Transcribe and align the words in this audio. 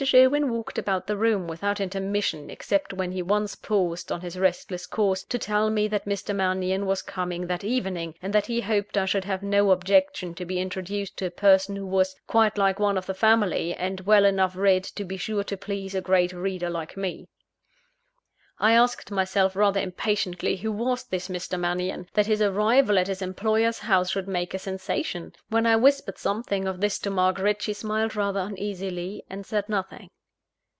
Sherwin 0.03 0.51
walked 0.51 0.79
about 0.79 1.05
the 1.05 1.15
room 1.15 1.47
without 1.47 1.79
intermission, 1.79 2.49
except 2.49 2.91
when 2.91 3.11
he 3.11 3.21
once 3.21 3.53
paused 3.53 4.11
on 4.11 4.21
his 4.21 4.35
restless 4.35 4.87
course, 4.87 5.21
to 5.25 5.37
tell 5.37 5.69
me 5.69 5.87
that 5.89 6.05
Mr. 6.07 6.35
Mannion 6.35 6.87
was 6.87 7.03
coming 7.03 7.45
that 7.45 7.63
evening; 7.63 8.15
and 8.19 8.33
that 8.33 8.47
he 8.47 8.61
hoped 8.61 8.97
I 8.97 9.05
should 9.05 9.25
have 9.25 9.43
no 9.43 9.69
objection 9.69 10.33
to 10.33 10.43
be 10.45 10.59
introduced 10.59 11.17
to 11.17 11.27
a 11.27 11.31
person 11.31 11.75
who 11.75 11.85
was 11.85 12.15
"quite 12.25 12.57
like 12.57 12.79
one 12.79 12.97
of 12.97 13.05
the 13.05 13.13
family, 13.13 13.75
and 13.75 14.01
well 14.01 14.25
enough 14.25 14.55
read 14.55 14.83
to 14.85 15.03
be 15.05 15.17
sure 15.17 15.43
to 15.43 15.55
please 15.55 15.93
a 15.93 16.01
great 16.01 16.33
reader 16.33 16.71
like 16.71 16.97
me." 16.97 17.27
I 18.63 18.73
asked 18.73 19.09
myself 19.09 19.55
rather 19.55 19.79
impatiently, 19.79 20.57
who 20.57 20.71
was 20.71 21.03
this 21.05 21.29
Mr. 21.29 21.59
Mannion, 21.59 22.07
that 22.13 22.27
his 22.27 22.43
arrival 22.43 22.99
at 22.99 23.07
his 23.07 23.23
employer's 23.23 23.79
house 23.79 24.11
should 24.11 24.27
make 24.27 24.53
a 24.53 24.59
sensation? 24.59 25.33
When 25.49 25.65
I 25.65 25.77
whispered 25.77 26.19
something 26.19 26.67
of 26.67 26.79
this 26.79 26.99
to 26.99 27.09
Margaret, 27.09 27.63
she 27.63 27.73
smiled 27.73 28.15
rather 28.15 28.41
uneasily, 28.41 29.23
and 29.31 29.47
said 29.47 29.67
nothing. 29.67 30.09